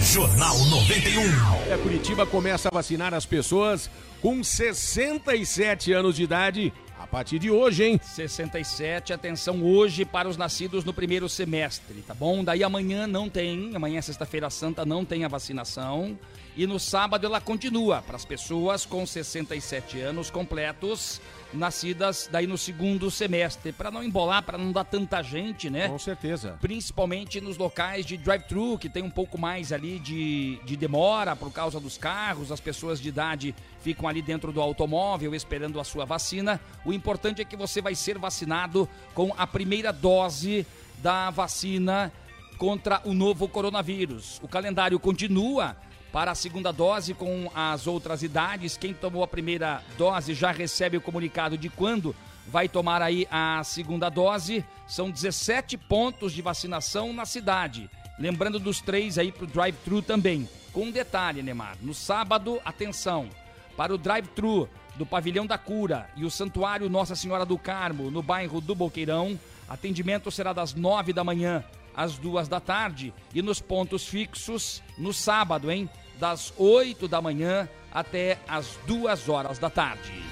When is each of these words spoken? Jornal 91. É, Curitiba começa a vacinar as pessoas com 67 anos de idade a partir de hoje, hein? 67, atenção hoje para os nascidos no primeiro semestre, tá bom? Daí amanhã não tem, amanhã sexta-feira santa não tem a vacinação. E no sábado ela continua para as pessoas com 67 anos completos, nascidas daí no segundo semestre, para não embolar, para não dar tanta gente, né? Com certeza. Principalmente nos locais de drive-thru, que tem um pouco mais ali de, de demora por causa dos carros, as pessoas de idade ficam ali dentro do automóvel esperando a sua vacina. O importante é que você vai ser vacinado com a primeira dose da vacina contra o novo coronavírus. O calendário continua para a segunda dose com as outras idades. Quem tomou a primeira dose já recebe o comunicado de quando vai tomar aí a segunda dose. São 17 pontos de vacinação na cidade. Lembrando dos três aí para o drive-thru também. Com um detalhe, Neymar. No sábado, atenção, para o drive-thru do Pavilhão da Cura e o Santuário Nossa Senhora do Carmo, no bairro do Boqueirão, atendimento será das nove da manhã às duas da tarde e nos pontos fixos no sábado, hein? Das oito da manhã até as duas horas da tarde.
Jornal 0.00 0.56
91. 0.56 1.72
É, 1.72 1.76
Curitiba 1.76 2.24
começa 2.24 2.68
a 2.68 2.74
vacinar 2.74 3.12
as 3.12 3.26
pessoas 3.26 3.90
com 4.22 4.42
67 4.42 5.92
anos 5.92 6.14
de 6.14 6.22
idade 6.22 6.72
a 6.98 7.06
partir 7.06 7.38
de 7.38 7.50
hoje, 7.50 7.84
hein? 7.84 8.00
67, 8.02 9.12
atenção 9.12 9.62
hoje 9.62 10.04
para 10.04 10.28
os 10.28 10.36
nascidos 10.36 10.84
no 10.84 10.92
primeiro 10.92 11.28
semestre, 11.28 12.02
tá 12.02 12.12
bom? 12.12 12.42
Daí 12.42 12.64
amanhã 12.64 13.06
não 13.06 13.28
tem, 13.28 13.74
amanhã 13.74 14.02
sexta-feira 14.02 14.50
santa 14.50 14.84
não 14.84 15.04
tem 15.04 15.24
a 15.24 15.28
vacinação. 15.28 16.18
E 16.56 16.66
no 16.66 16.80
sábado 16.80 17.24
ela 17.24 17.40
continua 17.40 18.02
para 18.02 18.16
as 18.16 18.24
pessoas 18.24 18.84
com 18.84 19.06
67 19.06 20.00
anos 20.00 20.28
completos, 20.28 21.20
nascidas 21.52 22.28
daí 22.30 22.48
no 22.48 22.58
segundo 22.58 23.12
semestre, 23.12 23.70
para 23.70 23.92
não 23.92 24.02
embolar, 24.02 24.42
para 24.42 24.58
não 24.58 24.72
dar 24.72 24.82
tanta 24.82 25.22
gente, 25.22 25.70
né? 25.70 25.88
Com 25.88 26.00
certeza. 26.00 26.58
Principalmente 26.60 27.40
nos 27.40 27.56
locais 27.56 28.04
de 28.04 28.16
drive-thru, 28.16 28.76
que 28.76 28.88
tem 28.88 29.04
um 29.04 29.10
pouco 29.10 29.38
mais 29.38 29.72
ali 29.72 30.00
de, 30.00 30.58
de 30.64 30.76
demora 30.76 31.36
por 31.36 31.52
causa 31.52 31.78
dos 31.78 31.96
carros, 31.96 32.50
as 32.50 32.58
pessoas 32.58 33.00
de 33.00 33.08
idade 33.08 33.54
ficam 33.80 34.08
ali 34.08 34.20
dentro 34.20 34.52
do 34.52 34.60
automóvel 34.60 35.36
esperando 35.36 35.78
a 35.78 35.84
sua 35.84 36.04
vacina. 36.04 36.60
O 36.88 36.92
importante 36.94 37.42
é 37.42 37.44
que 37.44 37.54
você 37.54 37.82
vai 37.82 37.94
ser 37.94 38.16
vacinado 38.16 38.88
com 39.12 39.30
a 39.36 39.46
primeira 39.46 39.92
dose 39.92 40.66
da 41.02 41.28
vacina 41.28 42.10
contra 42.56 43.02
o 43.04 43.12
novo 43.12 43.46
coronavírus. 43.46 44.40
O 44.42 44.48
calendário 44.48 44.98
continua 44.98 45.76
para 46.10 46.30
a 46.30 46.34
segunda 46.34 46.72
dose 46.72 47.12
com 47.12 47.50
as 47.54 47.86
outras 47.86 48.22
idades. 48.22 48.78
Quem 48.78 48.94
tomou 48.94 49.22
a 49.22 49.28
primeira 49.28 49.82
dose 49.98 50.32
já 50.32 50.50
recebe 50.50 50.96
o 50.96 51.00
comunicado 51.02 51.58
de 51.58 51.68
quando 51.68 52.16
vai 52.46 52.70
tomar 52.70 53.02
aí 53.02 53.28
a 53.30 53.62
segunda 53.64 54.08
dose. 54.08 54.64
São 54.86 55.10
17 55.10 55.76
pontos 55.76 56.32
de 56.32 56.40
vacinação 56.40 57.12
na 57.12 57.26
cidade. 57.26 57.90
Lembrando 58.18 58.58
dos 58.58 58.80
três 58.80 59.18
aí 59.18 59.30
para 59.30 59.44
o 59.44 59.46
drive-thru 59.46 60.00
também. 60.00 60.48
Com 60.72 60.84
um 60.84 60.90
detalhe, 60.90 61.42
Neymar. 61.42 61.76
No 61.82 61.92
sábado, 61.92 62.58
atenção, 62.64 63.28
para 63.76 63.92
o 63.92 63.98
drive-thru 63.98 64.66
do 64.98 65.06
Pavilhão 65.06 65.46
da 65.46 65.56
Cura 65.56 66.10
e 66.16 66.24
o 66.24 66.30
Santuário 66.30 66.90
Nossa 66.90 67.14
Senhora 67.14 67.46
do 67.46 67.56
Carmo, 67.56 68.10
no 68.10 68.20
bairro 68.20 68.60
do 68.60 68.74
Boqueirão, 68.74 69.38
atendimento 69.68 70.30
será 70.30 70.52
das 70.52 70.74
nove 70.74 71.12
da 71.12 71.22
manhã 71.22 71.64
às 71.96 72.18
duas 72.18 72.48
da 72.48 72.60
tarde 72.60 73.14
e 73.32 73.40
nos 73.40 73.60
pontos 73.60 74.06
fixos 74.06 74.82
no 74.98 75.12
sábado, 75.12 75.70
hein? 75.70 75.88
Das 76.18 76.52
oito 76.58 77.06
da 77.06 77.22
manhã 77.22 77.68
até 77.92 78.38
as 78.48 78.76
duas 78.86 79.28
horas 79.28 79.58
da 79.58 79.70
tarde. 79.70 80.27